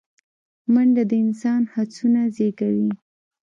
[0.73, 2.91] منډه د انسان هڅونه زیږوي